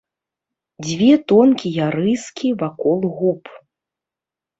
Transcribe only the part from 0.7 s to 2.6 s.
Дзве тонкія рыскі